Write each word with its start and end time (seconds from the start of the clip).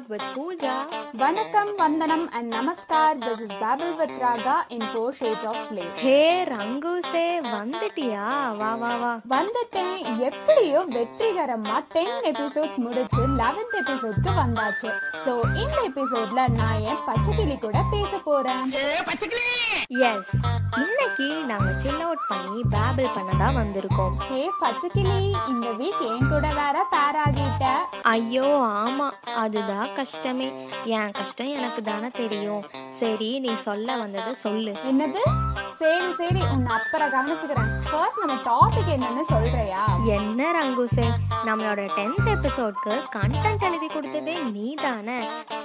is 0.00 0.12
Out 0.12 0.14
with 0.14 0.22
Pooja. 0.36 0.72
வணக்கம் 1.12 1.74
வந்தனம் 1.76 2.30
and 2.30 2.52
namaskar. 2.52 3.18
This 3.18 3.40
is 3.40 3.52
babble 3.60 3.96
with 3.96 4.10
Raga 4.10 4.54
in 4.68 4.80
four 4.80 5.12
shades 5.20 5.46
of 5.46 5.56
slave 5.70 5.94
hey 5.94 6.44
ரங்குசே 6.44 7.40
வந்துட்டியா? 7.40 8.56
வா 8.56 8.74
வா 8.74 8.96
வா. 8.96 9.20
வந்துட்டேன். 9.30 10.18
எப்படியோ 10.18 10.80
வெற்றிகரமா 10.80 11.84
டென் 11.92 12.22
எபிசோட்ஸ் 12.24 12.76
முடிச்சு 12.76 13.28
லெவன்த் 13.28 13.76
எபிசோட்க்கு 13.76 14.30
வந்தாச்சு. 14.36 14.92
சோ 15.24 15.56
இந்த 15.56 15.90
எபிசோட்ல 15.94 16.48
நான் 16.48 16.80
என் 16.80 17.06
பச்சைக்கிளி 17.06 17.60
கூட 17.60 17.84
பேச 17.90 18.18
போறேன். 18.18 18.72
எஸ் 19.88 20.28
இன்னைக்கு 21.20 21.48
நாங்க 21.48 21.70
சில் 21.82 22.02
அவுட் 22.04 22.22
பண்ணி 22.28 22.60
பேபிள் 22.74 23.08
பண்ண 23.14 23.30
தான் 23.40 23.56
வந்திருக்கோம். 23.58 24.14
ஹே 24.28 24.38
பச்சைக்கிளி 24.60 25.16
இந்த 25.52 25.66
வீக் 25.80 26.00
என் 26.08 26.28
கூட 26.30 26.46
வேற 26.58 26.76
பேர் 26.92 27.18
ஆகிட்ட. 27.24 27.64
ஐயோ 28.12 28.46
ஆமா 28.82 29.08
அதுதான் 29.42 29.90
கஷ்டமே. 29.98 30.46
என் 30.98 31.14
கஷ்டம் 31.18 31.50
எனக்கு 31.56 31.82
தானே 31.88 32.08
தெரியும். 32.20 32.62
சரி 33.00 33.28
நீ 33.46 33.52
சொல்ல 33.66 33.96
வந்ததை 34.02 34.32
சொல்லு. 34.44 34.72
என்னது? 34.90 35.24
சரி 35.80 36.08
சரி 36.20 36.40
உன்னை 36.52 36.70
அப்புறம் 36.78 37.12
கவனிச்சுக்கிறேன். 37.16 37.70
ஃபர்ஸ்ட் 37.90 38.22
நம்ம 38.22 38.38
டாபிக் 38.48 38.90
என்னன்னு 38.96 39.24
சொல்றியா? 39.32 39.82
என்ன 40.16 40.48
ரங்குசே 40.58 41.06
நம்மளோட 41.48 41.84
டென்த் 41.98 42.30
எபிசோட்க்கு 42.36 42.96
கண்டென்ட் 43.16 43.66
எழுதி 43.68 43.90
கொடுத்ததே 43.94 44.36
நீ 44.56 44.66
தானே 44.86 45.18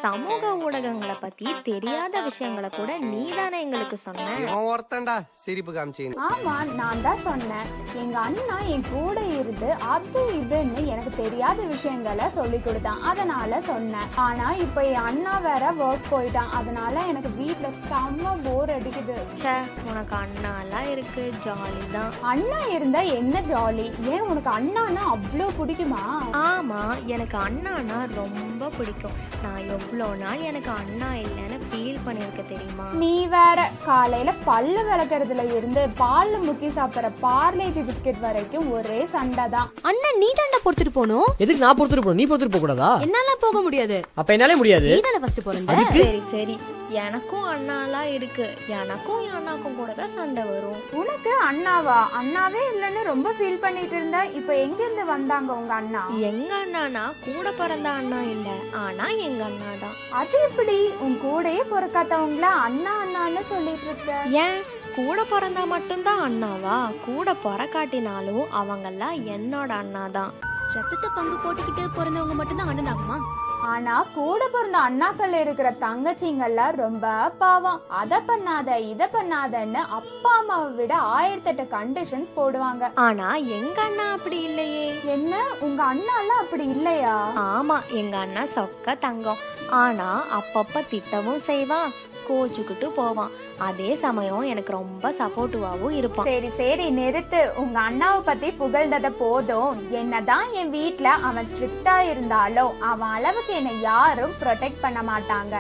சமூக 0.04 0.44
ஊடகங்களை 0.66 1.18
பத்தி 1.26 1.48
தெரியாத 1.70 2.22
விஷயங்களை 2.30 2.72
கூட 2.78 2.92
நீ 3.12 3.24
தானே 3.40 3.58
எங்களுக்கு 3.66 4.00
சொன்ன. 4.06 4.30
ஒருத்தன்டா 4.70 5.18
சிரிப்பு 5.46 5.72
காமிச்சின்னு 5.74 6.22
ஆமா 6.28 6.54
நான் 6.78 7.02
தான் 7.06 7.20
சொன்னேன். 7.26 7.68
எங்க 8.02 8.16
அண்ணா 8.28 8.56
என் 8.74 8.86
கூட 8.94 9.18
இருந்து 9.40 9.68
அது 9.96 10.22
இதுன்னு 10.40 10.82
எனக்கு 10.94 11.12
தெரியாத 11.20 11.60
விஷயங்களை 11.74 12.28
சொல்லி 12.38 12.60
கொடுத்தான். 12.60 13.02
அதனால 13.10 13.60
சொன்னேன். 13.68 14.08
ஆனா 14.26 14.48
இப்போ 14.66 14.84
என் 14.94 15.06
அண்ணா 15.10 15.34
வேற 15.48 15.66
ஒர்க் 15.88 16.10
போயிட்டான். 16.14 16.54
அதனால 16.60 17.04
எனக்கு 17.12 17.32
வீட்ல 17.42 17.70
செம்ம 17.90 18.34
போர் 18.46 18.74
அடிக்குது. 18.78 19.18
ச்சே 19.42 19.56
உனக்கு 19.90 20.16
அண்ணாலாம் 20.22 20.90
இருக்கு? 20.94 21.26
ஜாலி 21.46 21.84
தான். 21.96 22.12
அண்ணா 22.32 22.62
இருந்தா 22.78 23.04
என்ன 23.20 23.44
ஜாலி 23.52 23.88
ஏன் 24.16 24.26
உனக்கு 24.32 24.52
அண்ணானா 24.58 25.04
அவ்வளோ 25.16 25.50
பிடிக்குமா? 25.60 26.02
ஆமா 26.50 26.82
எனக்கு 27.16 27.38
அண்ணானா 27.48 28.00
ரொம்ப 28.22 28.72
பிடிக்கும். 28.80 29.20
நான் 29.46 29.64
எவ்வளோ 29.78 30.10
நாள் 30.24 30.46
எனக்கு 30.50 30.72
அண்ணா 30.82 31.12
இல்லைன்னு 31.26 31.60
ஃபீல் 31.68 32.04
பண்ணியிருக்க 32.08 32.42
தெரியுமா? 32.56 32.90
நீ 33.04 33.14
வேற 33.38 33.60
காலையில 33.88 34.34
பல்லு 34.50 34.82
விளக்குறதுல 35.36 35.60
இருந்து 35.60 35.82
பால்ல 36.00 36.36
முக்கி 36.46 36.68
சாப்பிடுற 36.76 37.08
பார்லேஜி 37.24 37.82
பிஸ்கெட் 37.88 38.22
வரைக்கும் 38.26 38.68
ஒரே 38.76 39.00
சண்டை 39.14 39.46
தான் 39.56 39.70
அண்ணன் 39.90 40.20
நீ 40.22 40.30
தாண்டா 40.40 40.60
பொறுத்துட்டு 40.64 40.94
போகணும் 40.98 41.28
எதுக்கு 41.44 41.64
நான் 41.64 41.78
பொறுத்துட்டு 41.78 42.04
போகணும் 42.04 42.22
நீ 42.22 42.28
பொறுத்துட்டு 42.28 42.56
போக 42.56 42.64
கூடாதா? 42.66 42.92
என்னால 43.06 43.34
போக 43.44 43.62
முடியாது. 43.66 43.98
அப்ப 44.20 44.34
என்னாலே 44.36 44.56
முடியாது. 44.56 44.88
நீ 44.90 45.02
தானே 45.02 45.20
ஃபர்ஸ்ட் 45.24 45.46
பிறந்த 45.48 45.74
அதுக்கு? 45.74 46.04
சரி 46.04 46.22
சரி. 46.34 46.56
எனக்கும் 47.02 47.48
அண்ணாலாம் 47.52 48.10
இருக்கு. 48.16 48.46
எனக்கும் 48.80 49.22
என் 49.24 49.36
அண்ணாக்கும் 49.38 49.78
கூட 49.78 49.92
தான் 49.94 50.14
சண்டை 50.16 50.44
வரும். 50.50 50.80
உனக்கு 51.00 51.32
அண்ணாவா? 51.48 51.98
அண்ணாவே 52.20 52.62
இல்லைன்னு 52.72 53.02
ரொம்ப 53.10 53.30
ஃபீல் 53.38 53.64
பண்ணிட்டு 53.64 53.96
இருந்த 54.00 54.20
இப்போ 54.40 54.54
எங்க 54.66 54.80
இருந்து 54.86 55.06
வந்தாங்க 55.12 55.52
உங்க 55.60 55.74
அண்ணா? 55.80 56.04
எங்க 56.30 56.52
அண்ணானா 56.62 57.04
கூட 57.28 57.48
பிறந்த 57.60 57.90
அண்ணா 58.00 58.22
இல்ல. 58.34 58.48
ஆனா 58.84 59.08
எங்க 59.28 59.44
அண்ணா 59.50 59.72
தான் 59.84 59.98
அது 60.14 60.38
எப்படி? 60.48 60.78
உன் 61.06 61.18
கூடயே 61.22 61.64
பிறக்காதவங்கள 61.74 62.48
அண்ணா 62.68 62.94
அண்ணான்னு 63.04 63.44
சொல்லிட்டு 63.52 63.88
இருக்க. 63.90 64.12
ஏன்? 64.44 64.60
கூட 64.96 65.20
பிறந்தா 65.32 65.64
மட்டும்தான் 65.66 66.22
அண்ணாவா? 66.26 66.76
கூட 67.06 67.30
பிறக்காட்டினாலும் 67.46 68.46
அவங்கெல்லாம் 68.60 69.16
என்னோட 69.36 69.70
அண்ணா 69.82 70.04
தான் 70.10 70.34
ரத்தத்தை 70.76 71.10
பங்கு 71.18 71.36
போட்டுக்கிட்டு 71.38 71.84
பிறந்தவங்க 71.98 72.34
மட்டும் 72.34 72.60
தான் 72.60 72.70
அண்ணன் 72.70 72.92
ஆகுமா 72.94 73.18
ஆனா 73.68 73.94
கூட 74.16 74.42
பிறந்த 74.48 74.78
அண்ணாக்கள் 74.88 75.36
இருக்கிற 75.42 75.68
தங்கச்சிங்கள்ல 75.84 76.64
ரொம்ப 76.76 77.06
பாவம். 77.40 77.80
அத 78.00 78.20
பண்ணாத 78.28 78.78
இத 78.90 79.10
பண்ணாதன்னு 79.14 79.82
அப்பா 80.00 80.32
அம்மாவை 80.40 80.70
விட 80.72 80.94
ஆயிரத்தெட்டு 81.16 81.66
கண்டிஷன்ஸ் 81.68 82.36
போடுவாங்க. 82.36 82.84
ஆனா 83.06 83.28
எங்க 83.58 83.78
அண்ணா 83.82 84.06
அப்படி 84.12 84.40
இல்லையே? 84.44 84.86
என்ன? 85.08 85.34
உங்க 85.62 85.84
அண்ணாலாம் 85.84 86.44
அப்படி 86.44 86.68
இல்லையா? 86.70 87.16
ஆமா 87.50 87.78
எங்க 87.92 88.18
அண்ணா 88.18 88.46
சொக்க 88.56 88.96
தங்கம். 89.06 89.42
ஆனா 89.82 90.10
அப்பப்ப 90.40 90.84
திட்டவும் 90.92 91.42
செய்வான். 91.42 91.90
கோச்சுக்கிட்டு 92.30 92.90
போவான். 92.96 93.34
அதே 93.58 93.96
சமயம் 93.96 94.46
எனக்கு 94.52 94.72
ரொம்ப 94.72 95.12
சப்போர்ட்டிவாவும் 95.20 95.96
இருப்பான். 96.00 96.26
சரி 96.26 96.50
சரி 96.58 96.88
நிறுத்து. 96.90 97.42
உங்க 97.56 97.80
அண்ணாவை 97.90 98.22
பத்தி 98.26 98.50
புகழ்ந்தத 98.62 99.12
போதும். 99.24 99.92
என்னதான் 99.92 100.52
என் 100.52 100.70
வீட்ல 100.70 101.10
அவன் 101.30 101.50
ஸ்ட்ரிக்டா 101.54 101.98
இருந்தாலும் 102.12 102.82
அவன் 102.92 103.10
அளவுக்கு 103.10 103.54
என்னை 103.54 103.82
யாரும் 103.82 104.38
ப்ரொடெக்ட் 104.44 104.84
பண்ண 104.86 105.02
மாட்டாங்க. 105.12 105.56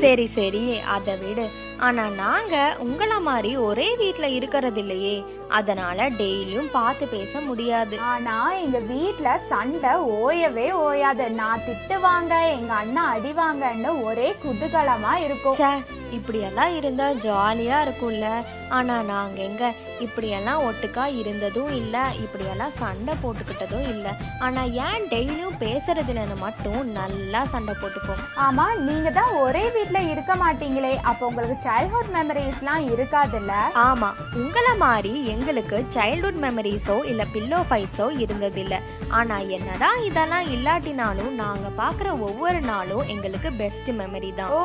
சரி 0.00 0.24
சரி 0.34 0.64
அதை 0.94 1.12
விடு. 1.16 1.44
ஆனா 1.84 2.02
நாங்க 2.08 2.54
உங்கள 2.84 3.12
மாதிரி 3.20 3.50
ஒரே 3.56 3.86
வீட்ல 3.96 4.26
இருக்கிறது 4.28 4.78
இல்லையே. 4.80 5.14
அதனால 5.48 6.08
டெய்லியும் 6.08 6.70
பார்த்து 6.72 7.06
பேச 7.06 7.40
முடியாது. 7.40 7.98
ஆனா 7.98 8.52
எங்க 8.52 8.78
வீட்ல 8.78 9.38
சண்டை 9.38 9.90
ஓயவே 9.90 10.70
ஓயாது. 10.72 11.30
நான் 11.30 11.64
திட்டுவாங்க 11.68 12.50
எங்க 12.50 12.72
அண்ணா 12.72 13.16
அடிவாங்கன்னு 13.16 14.02
ஒரே 14.02 14.34
குதூகலமா 14.44 15.14
இருக்கும். 15.14 15.84
இப்படியெல்லாம் 16.10 16.76
இருந்தா 16.76 17.10
ஜாலியா 17.10 17.78
இருக்கும்ல. 17.84 18.26
ஆனா 18.68 19.02
நாங்க 19.02 19.42
எங்க 19.42 19.72
இப்படியெல்லாம் 20.00 20.62
ஒட்டுக்கா 20.68 21.06
இருந்ததும் 21.06 21.72
இல்ல. 21.72 22.04
இப்படியெல்லாம் 22.14 22.72
சண்டை 22.78 23.14
போட்டுக்கிட்டதும் 23.22 23.88
இல்ல. 23.88 24.08
ஆனா 24.38 24.62
ஏன் 24.62 25.04
டெய்லியும் 25.10 25.58
பேசுறதுலன்னு 25.60 26.36
மட்டும் 26.36 26.92
நல்லா 26.92 27.44
சண்டை 27.44 27.74
போட்டுப்போம். 27.82 28.22
ஆமா 28.36 28.78
நீங்க 28.78 29.10
தான் 29.10 29.32
ஒரே 29.36 29.70
வீட்ல 29.70 30.00
இருக்க 30.00 30.34
மாட்டீங்களே. 30.34 30.96
அப்போ 30.96 31.26
உங்களுக்கு 31.26 31.68
சைல்ட்ஹுட் 31.68 32.12
மெமரிஸ்லாம் 32.16 32.84
இருக்காதுல்ல? 32.94 33.52
ஆமா 33.74 34.14
உங்கள 34.34 34.76
மாதிரி 34.76 35.24
எங்களுக்கு 35.34 35.78
சைல்ட்ஹுட் 35.96 36.40
மெமரிஸோ 36.46 36.96
இல்ல 37.12 37.22
பில்லோ 37.34 37.60
ஃபைட்ஸோ 37.68 38.08
இருந்ததில்ல. 38.24 38.74
ஆனா 39.18 39.36
என்னதான் 39.56 39.98
இதெல்லாம் 40.08 40.46
இல்லாட்டினாலும் 40.54 41.32
நாங்க 41.42 41.66
பாக்குற 41.80 42.08
ஒவ்வொரு 42.28 42.60
நாளும் 42.70 43.04
எங்களுக்கு 43.14 43.50
பெஸ்ட் 43.62 43.90
மெமரி 44.00 44.30
தான். 44.38 44.50
ஓ 44.58 44.60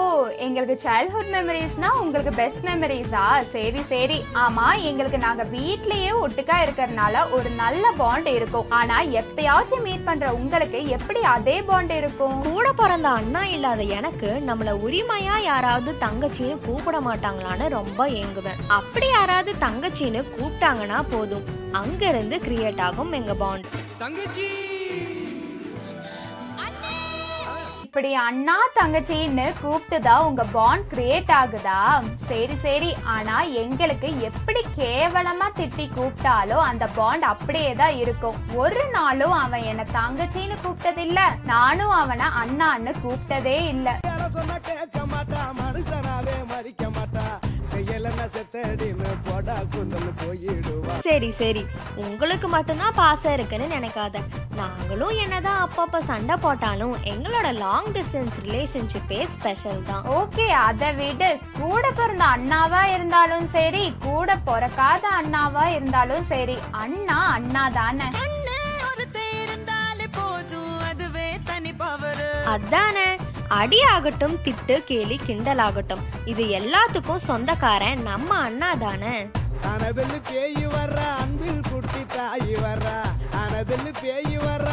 எங்களுக்கு 0.46 0.76
சைல்ட்ஹுட் 0.88 1.32
மெமரிஸ்னா 1.36 1.90
உங்களுக்கு 2.04 2.34
பெஸ்ட் 2.42 2.64
மெமரிஸா 2.70 3.24
சரி 3.56 3.82
சரி. 3.94 4.18
ஆமா 4.44 4.68
எங்களுக்கு 4.90 5.20
நாங்க 5.26 5.44
வீட்லயே 5.56 6.12
ஒட்டுக்கா 6.24 6.58
இருக்கறனால 6.66 7.24
ஒரு 7.38 7.50
நல்ல 7.64 7.84
பாண்ட் 8.02 8.30
இருக்கும். 8.38 8.70
ஆனா 8.80 8.98
எப்பயாச்சும் 9.22 9.86
மீட் 9.88 10.08
பண்ற 10.10 10.28
உங்களுக்கு 10.40 10.82
எப்படி 10.98 11.22
அதே 11.36 11.58
பாண்ட் 11.70 11.94
இருக்கும்? 12.00 12.36
கூட 12.48 12.68
பிறந்த 12.82 13.08
அண்ணா 13.20 13.44
இல்லாத 13.56 13.82
எனக்கு 14.00 14.30
நம்மள 14.50 14.70
உரிமையா 14.86 15.36
யாராவது 15.50 15.92
தங்கச்சின்னு 16.06 16.58
கூப்பிட 16.68 16.98
மாட்டாங்களான்னு 17.08 17.68
ரொம்ப 17.78 18.00
ஏங்குவேன். 18.22 18.60
அப்படி 18.80 19.08
யாராவது 19.18 19.52
தங்கச்சின்னு 19.66 20.22
கூப்பிட்டாங்கன்னா 20.60 20.98
போதும். 21.12 21.46
அங்க 21.80 22.02
இருந்து 22.12 22.36
கிரியேட் 22.46 22.80
ஆகும் 22.86 23.12
எங்க 23.18 23.34
பாண்ட் 23.42 23.68
இப்படி 27.86 28.10
அண்ணா 28.24 28.56
தங்கச்சின்னு 28.78 29.46
கூப்பிட்டுதா 29.62 30.16
உங்க 30.26 30.44
பாண்ட் 30.56 30.84
கிரியேட் 30.92 31.32
ஆகுதா? 31.38 31.78
சரி 32.28 32.56
சரி. 32.66 32.92
ஆனா 33.14 33.36
எங்களுக்கு 33.62 34.10
எப்படி 34.30 34.62
கேவலமா 34.80 35.48
திட்டி 35.60 35.86
கூப்பிட்டாலும் 35.96 36.66
அந்த 36.70 36.88
பாண்ட் 37.00 37.26
அப்படியே 37.34 37.72
தான் 37.82 37.98
இருக்கும். 38.04 38.38
ஒரு 38.64 38.84
நாளும் 38.98 39.36
அவன் 39.44 39.68
என்ன 39.72 39.86
தங்கச்சின்னு 39.98 40.58
கூப்பிட்டதில்ல. 40.66 41.22
நானும் 41.54 41.96
அவனை 42.02 42.30
அண்ணான்னு 42.44 42.94
கூப்பிட்டதே 43.06 43.58
இல்ல. 43.74 44.00
சரி 51.08 51.30
சரி. 51.40 51.62
உங்களுக்கு 52.06 52.48
மட்டும்தான் 52.48 52.96
பாசம் 53.00 53.34
இருக்குன்னு 53.34 53.68
நினைக்காத. 53.76 54.16
நாங்களும் 54.60 55.14
என்னதான் 55.24 55.62
அப்பப்ப 55.66 56.02
சண்டை 56.10 56.36
போட்டாலும் 56.36 56.96
எங்களோட 57.12 57.48
லாங் 57.60 57.90
டிஸ்டன்ஸ் 57.98 58.36
ரிலேஷன்ஷிப்பே 58.46 59.20
ஸ்பெஷல் 59.36 59.82
தான். 59.90 60.04
ஓகே 60.20 60.48
அதை 60.68 60.90
விடு. 61.00 61.30
கூட 61.60 61.84
பிறந்த 62.00 62.26
அண்ணாவா 62.36 62.82
இருந்தாலும் 62.96 63.48
சரி 63.56 63.86
கூட 64.08 64.38
பிறக்காத 64.50 65.04
அண்ணாவா 65.20 65.66
இருந்தாலும் 65.78 66.26
சரி 66.34 66.58
அண்ணா 66.84 67.20
அண்ணா 67.38 67.64
தானே. 67.80 68.08
அண்ணன் 68.26 68.84
ஒருத்தன் 68.90 69.34
இருந்தாலே 69.44 70.08
போதும். 70.20 70.78
அதுவே 70.90 71.28
தனி 71.50 71.74
பவரு 71.84 72.30
அதானே. 72.56 73.08
அடி 73.60 73.82
ஆகட்டும் 73.94 74.36
திட்டு 74.46 74.76
கேலி 74.90 75.16
கிண்டல் 75.28 75.62
ஆகட்டும் 75.68 76.04
இது 76.26 76.44
எல்லாத்துக்கும் 76.60 77.28
சொந்தக்காரன் 77.30 78.02
நம்ம 78.10 78.36
அண்ணா 78.48 78.72
தானே. 78.86 79.14
அனபெல்லு 79.64 80.20
பேய் 80.30 80.68
வர்ற 80.68 80.98
அன்பில் 81.22 81.62
குட்டி 81.72 82.06
தாய் 82.06 82.56
வர்ற. 82.56 82.88
அனபெல்லு 83.34 83.92
பேய் 84.02 84.38
வர்ற 84.38 84.70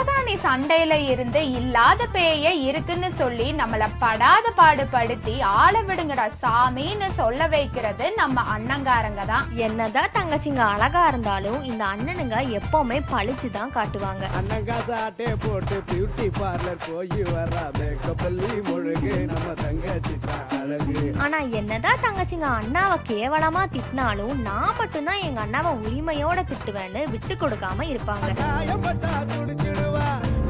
தலகாணி 0.00 0.34
சண்டையில 0.44 0.94
இருந்து 1.12 1.40
இல்லாத 1.58 2.02
பேய 2.12 2.50
இருக்குன்னு 2.68 3.08
சொல்லி 3.18 3.46
நம்மள 3.58 3.86
படாத 4.02 4.46
பாடுபடுத்தி 4.58 5.34
ஆள 5.58 5.74
விடுங்கடா 5.88 6.24
சாமின்னு 6.42 7.08
சொல்ல 7.18 7.46
வைக்கிறது 7.54 8.04
நம்ம 8.20 8.44
அண்ணங்காரங்க 8.54 9.24
தான். 9.32 9.48
என்னதான் 9.66 10.14
தங்கச்சிங்க 10.16 10.62
அழகா 10.74 11.02
இருந்தாலும் 11.12 11.58
இந்த 11.70 11.82
அண்ணனுங்க 11.92 12.38
எப்பவுமே 12.58 12.98
பழிச்சு 13.12 13.50
தான் 13.58 13.74
காட்டுவாங்க. 13.76 14.24
அண்ணங்காச 14.40 14.88
ஆட்டே 15.04 15.28
போட்டு 15.44 15.78
பியூட்டி 15.90 16.28
பார்லர் 16.38 16.80
போய் 16.86 17.20
வர்றா. 17.34 17.64
மேக்கப்பள்ளி 17.78 18.50
முழுகு 18.70 19.14
நம்ம 19.32 19.48
தங்கச்சி 19.64 20.16
தான் 20.28 20.48
அழகு. 20.60 20.96
ஆனா 21.26 21.40
என்னதான் 21.60 22.02
தங்கச்சிங்க 22.06 22.48
அண்ணாவை 22.60 22.98
கேவலமா 23.12 23.64
திட்டினாலும் 23.76 24.34
நான் 24.48 24.78
மட்டும்தான் 24.80 25.22
எங்க 25.28 25.40
அண்ணாவை 25.46 25.74
உரிமையோட 25.84 26.38
திட்டுவேன்னு 26.52 27.04
விட்டு 27.14 27.36
கொடுக்காம 27.44 27.88
இருப்பாங்க. 27.92 28.28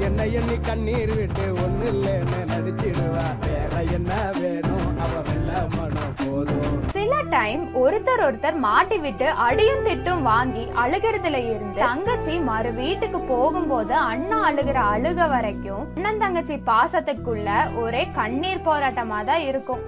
என்ன 0.06 0.24
எண்ணி 0.38 0.56
கண்ணீர் 0.60 1.12
விட்டு 1.16 1.44
ஒண்ணு 1.62 1.86
இல்லைன்னு 1.92 2.38
நடிச்சிடுவா. 2.50 3.24
வேற 3.44 3.74
என்ன 3.96 4.10
வேணும்? 4.38 4.86
அவ 4.98 5.12
வெள்ள 5.28 5.48
மனம் 5.74 6.14
போதும். 6.20 6.76
சில 6.94 7.06
டைம் 7.32 7.62
ஒருத்தர் 7.80 8.22
ஒருத்தர் 8.26 8.56
மாட்டி 8.64 8.96
விட்டு 8.98 9.26
அடியும் 9.44 9.84
திட்டும் 9.86 10.22
வாங்கி 10.22 10.64
அழுகிறதுல 10.82 11.40
இருந்து 11.48 11.80
தங்கச்சி 11.82 12.34
மறு 12.48 12.70
வீட்டுக்கு 12.78 13.20
போகும்போது 13.28 13.94
அண்ணா 14.04 14.38
அழுகிற 14.48 14.78
அழுக 14.92 15.28
வரைக்கும் 15.28 15.84
அண்ணன் 15.90 16.22
தங்கச்சி 16.22 16.56
பாசத்துக்குள்ள 16.66 17.48
ஒரே 17.82 18.02
கண்ணீர் 18.16 18.66
போராட்டமா 18.66 19.20
தான் 19.24 19.44
இருக்கும் 19.46 19.82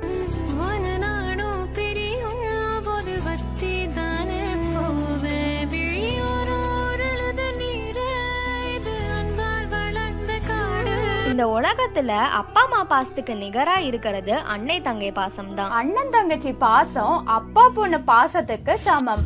இந்த 11.32 11.44
உலகத்துல 11.52 12.12
அப்பா 12.38 12.62
அம்மா 12.62 12.80
பாசத்துக்கு 12.90 13.34
நிகரா 13.42 13.76
இருக்கிறது 13.88 14.34
அன்னை 14.54 14.76
தங்கை 14.80 15.10
பாசம் 15.12 15.54
தான் 15.54 15.74
அண்ணன் 15.78 16.12
தங்கச்சி 16.12 16.52
பாசம் 16.58 17.16
அப்பா 17.36 17.64
பொண்ணு 17.76 18.00
பாசத்துக்கு 18.06 18.74
சமம். 18.84 19.24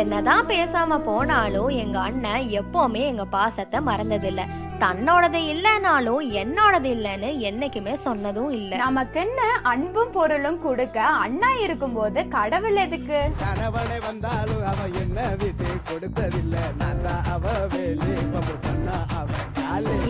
என்னதான் 0.00 0.46
பேசாம 0.46 0.98
போனாலும் 1.04 1.70
எங்க 1.76 1.96
அண்ணன் 2.00 2.44
எப்பவுமே 2.60 3.02
எங்க 3.06 3.24
பாசத்தை 3.30 3.78
மறந்ததில்ல. 3.86 4.42
தன்னோடது 4.80 5.40
இல்லைனாலும் 5.52 6.22
என்னோடது 6.40 6.88
இல்லைன்னு 6.94 7.30
என்னைக்குமே 7.40 7.94
சொன்னதும் 8.04 8.50
இல்ல. 8.50 8.72
நமக்குன்னு 8.76 9.46
அன்பும் 9.64 10.12
பொருளும் 10.12 10.60
கொடுக்க 10.60 10.98
அண்ணா 11.24 11.50
இருக்கும்போது 11.64 12.20
கடவுள் 12.28 12.76
எதுக்கு? 12.76 13.18
கணவனை 13.42 13.98
வந்தாலும் 14.00 14.64
அவ 14.64 14.88
என்ன 15.02 15.18
விட்டு 15.42 15.70
கொடுத்ததில்ல. 15.90 16.56
நான் 16.78 17.02
தான் 17.02 17.24
அவ 17.32 17.44
வேலி 17.74 18.14
பண்ணா 18.64 18.98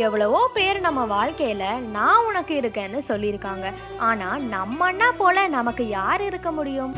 எவ்வளவோ 0.04 0.40
பேர் 0.54 0.78
நம்ம 0.80 1.00
வாழ்க்கையில 1.08 1.64
நான் 1.90 2.24
உனக்கு 2.28 2.54
இருக்கேன்னு 2.60 3.00
சொல்லியிருக்காங்க. 3.08 3.66
ஆனா 4.08 4.28
நம்ம 4.48 4.86
அண்ணா 4.86 5.08
போல 5.18 5.46
நமக்கு 5.48 5.84
யார் 5.88 6.22
இருக்க 6.22 6.50
முடியும்? 6.50 6.92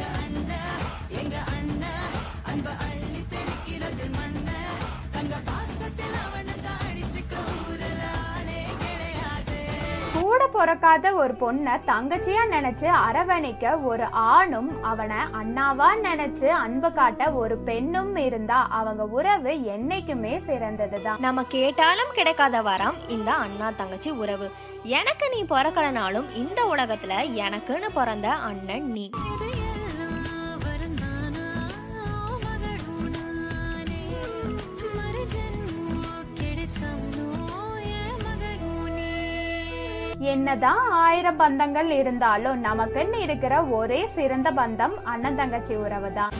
பிறக்காத 10.52 11.14
ஒரு 11.14 11.34
பொண்ணை 11.34 11.74
தங்கச்சியா 11.86 12.42
நினைச்சு 12.50 12.88
அரவணைக்க 13.08 13.82
ஒரு 13.82 14.06
ஆணும் 14.10 14.82
அவனை 14.82 15.16
அண்ணாவா 15.16 15.88
நினைச்சு 16.02 16.48
அன்பு 16.48 16.92
காட்ட 16.92 17.32
ஒரு 17.32 17.56
பெண்ணும் 17.56 18.16
இருந்தா 18.16 18.66
அவங்க 18.70 19.04
உறவு 19.04 19.52
என்னைக்குமே 19.76 20.36
சிறந்ததுதான். 20.36 21.20
நம்ம 21.20 21.44
கேட்டாலும் 21.48 22.14
கிடைக்காத 22.14 22.62
வரம் 22.62 23.08
இந்த 23.08 23.32
அண்ணா 23.32 23.70
தங்கச்சி 23.76 24.10
உறவு. 24.10 24.50
எனக்கு 24.82 25.28
நீ 25.28 25.42
பிறக்கலனாலும் 25.42 26.34
இந்த 26.34 26.62
உலகத்துல 26.74 27.12
எனக்குன்னு 27.44 27.90
பிறந்த 27.94 28.28
அண்ணன் 28.30 28.92
நீ. 28.92 29.10
என்னதான் 40.34 40.82
ஆயிரம் 41.04 41.40
பந்தங்கள் 41.42 41.90
இருந்தாலும் 42.00 42.60
நமக்குன்னு 42.68 43.18
இருக்கிற 43.26 43.54
ஒரே 43.78 44.00
சிறந்த 44.16 44.48
பந்தம் 44.60 44.94
அண்ணன் 45.12 45.38
தங்கச்சி 45.40 45.74
உறவு 45.84 46.10
தான் 46.18 46.32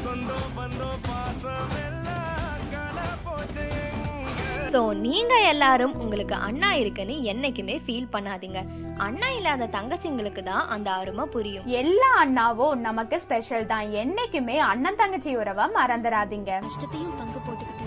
ஸோ 4.74 4.80
நீங்க 5.06 5.34
எல்லாரும் 5.52 5.94
உங்களுக்கு 6.02 6.36
அண்ணா 6.46 6.68
இருக்குன்னு 6.82 7.14
என்னைக்குமே 7.32 7.74
ஃபீல் 7.86 8.12
பண்ணாதீங்க. 8.14 8.60
அண்ணா 9.06 9.28
இல்லாத 9.38 9.68
தங்கச்சிங்களுக்கு 9.74 10.42
தான் 10.46 10.70
அந்த 10.74 10.88
அருமை 11.00 11.24
புரியும். 11.34 11.66
எல்லா 11.80 12.08
அண்ணாவும் 12.22 12.80
நமக்கு 12.86 13.16
ஸ்பெஷல் 13.24 13.68
தான். 13.72 13.86
என்னைக்குமே 14.02 14.56
அண்ணன் 14.70 14.98
தங்கச்சி 15.02 15.32
உறவை 15.40 15.66
மறந்துடாதீங்க. 15.76 16.50
கஷ்டத்தையும் 16.66 17.14
பங்கு 17.20 17.40
போட்டுக்கிட்டு 17.46 17.86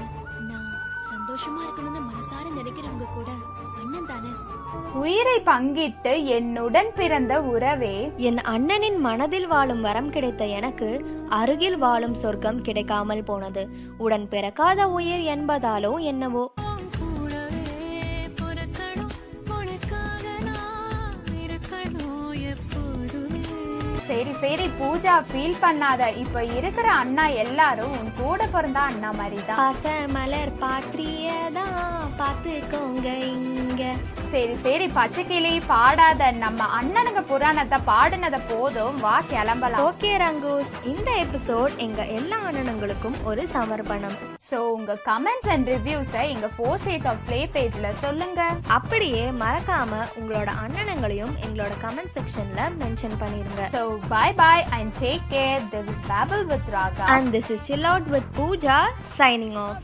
நான் 0.52 0.70
சந்தோஷமா 1.12 1.60
இருக்கணும்னு 1.66 2.02
மனசார 2.10 2.46
நினைக்கிறவங்க 2.60 3.08
கூட 3.18 3.30
அண்ணன் 3.96 4.08
தானே 4.08 4.32
உயிரை 4.94 5.36
பங்கிட்டு 5.46 6.12
என்னுடன் 6.26 6.90
பிறந்த 6.96 7.34
உறவே. 7.42 7.96
என் 8.18 8.40
அண்ணனின் 8.54 8.98
மனதில் 8.98 9.48
வாழும் 9.48 9.82
வரம் 9.82 10.10
கிடைத்த 10.10 10.44
எனக்கு 10.46 10.90
அருகில் 11.30 11.78
வாழும் 11.78 12.16
சொர்க்கம் 12.16 12.62
கிடைக்காமல் 12.62 13.24
போனது. 13.24 13.64
உடன் 13.98 14.28
பிறக்காத 14.30 14.88
உயிர் 14.90 15.26
என்பதாலோ 15.36 15.94
என்னவோ. 16.04 16.46
சரி 24.16 24.34
சரி 24.34 24.66
பூஜா 24.80 25.14
ஃபீல் 25.30 25.62
பண்ணாத. 25.62 26.02
இப்ப 26.16 26.44
இருக்கிற 26.58 26.88
அண்ணா 26.94 27.26
எல்லாரும் 27.42 27.92
உன் 27.92 28.12
கூட 28.18 28.48
பிறந்த 28.48 28.80
அண்ணா 28.80 29.10
மாதிரி 29.12 29.40
தான் 29.46 29.60
மலர் 30.12 30.52
பாத்திரியதான் 30.60 31.76
பாத்துக்கோங்க 32.20 33.08
இங்க. 33.30 33.82
சரி 34.36 34.56
சரி 34.64 34.86
பச்சைக்கிளி 34.96 35.52
பாடாத 35.70 36.32
நம்ம 36.40 36.64
அண்ணனுங்க 36.78 37.22
புராணத்தை 37.30 37.78
பாடுனத 37.90 38.38
போதும் 38.50 38.98
வா 39.04 39.14
கிளம்பலாம் 39.30 39.84
ஓகே 39.86 40.12
ரங்கூஸ் 40.24 40.74
இந்த 40.92 41.10
எபிசோட் 41.24 41.76
எங்க 41.86 42.02
எல்லா 42.18 42.40
அண்ணனுங்களுக்கும் 42.48 43.18
ஒரு 43.30 43.44
சமர்ப்பணம் 43.54 44.18
சோ 44.50 44.58
உங்க 44.74 44.94
கமெண்ட்ஸ் 45.08 45.50
அண்ட் 45.54 45.70
ரிவ்யூஸை 45.74 46.24
எங்க 46.34 46.48
ஃபோர் 46.56 46.82
ஷேட்ஸ் 46.84 47.10
ஆஃப் 47.12 47.22
ஸ்லே 47.26 47.40
பேஜ்ல 47.56 47.90
சொல்லுங்க 48.04 48.42
அப்படியே 48.78 49.24
மறக்காம 49.42 50.02
உங்களோட 50.20 50.50
அண்ணனுங்களையும் 50.64 51.36
எங்களோட 51.46 51.74
கமெண்ட் 51.86 52.16
செக்ஷன்ல 52.18 52.70
மென்ஷன் 52.82 53.20
பண்ணிருங்க 53.24 53.64
So 53.72 53.84
bye 54.08 54.34
bye 54.36 54.64
and 54.72 54.90
take 54.96 55.26
care. 55.30 55.60
This 55.72 55.88
is 55.90 56.02
Babble 56.06 56.46
with 56.46 56.68
Raga. 56.70 57.08
And 57.10 57.32
this 57.32 57.50
is 57.50 57.62
Chill 57.68 57.86
Out 57.86 58.08
with 58.08 58.28
Pooja 58.34 58.80
signing 59.16 59.56
off. 59.60 59.80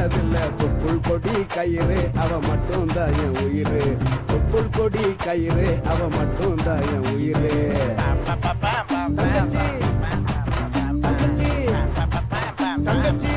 மனதில்ல 0.00 0.36
தொப்புள் 0.58 1.00
கொடி 1.06 1.32
கயிறு 1.54 1.98
அவ 2.22 2.30
மட்டும் 2.46 2.92
தான் 2.94 3.16
என் 3.22 3.34
உயிரு. 3.42 3.80
தொப்புள் 4.30 4.70
கொடி 4.76 5.04
கயிறு 5.24 5.66
அவ 5.92 5.98
மட்டும் 6.14 6.62
தான் 6.64 6.84
என் 6.88 7.04
உயிரு. 7.10 7.52
தங்கச்சி 9.18 9.66
தங்கச்சி 12.86 13.34